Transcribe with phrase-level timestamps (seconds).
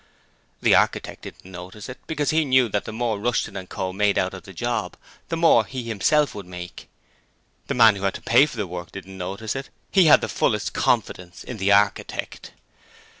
[0.63, 3.93] The architect didn't notice it, because he knew that the more Rushton & Co.
[3.93, 4.97] made out of the 'job',
[5.29, 6.87] the more he himself would make.
[7.67, 10.27] The man who had to pay for the work didn't notice it; he had the
[10.27, 12.51] fullest confidence in the architect.